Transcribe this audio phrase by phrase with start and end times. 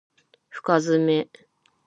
[0.49, 1.29] 深爪